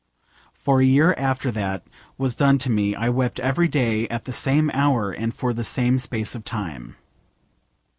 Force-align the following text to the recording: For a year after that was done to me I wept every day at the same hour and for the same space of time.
For 0.55 0.81
a 0.81 0.83
year 0.83 1.13
after 1.15 1.51
that 1.51 1.85
was 2.17 2.33
done 2.33 2.57
to 2.57 2.71
me 2.71 2.95
I 2.95 3.07
wept 3.09 3.39
every 3.39 3.67
day 3.67 4.07
at 4.07 4.25
the 4.25 4.33
same 4.33 4.71
hour 4.71 5.11
and 5.11 5.31
for 5.31 5.53
the 5.53 5.63
same 5.63 5.99
space 5.99 6.33
of 6.33 6.43
time. 6.43 6.95